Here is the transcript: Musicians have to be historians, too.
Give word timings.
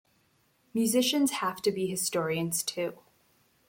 Musicians 0.73 1.29
have 1.29 1.61
to 1.61 1.71
be 1.71 1.85
historians, 1.85 2.63
too. 2.63 2.97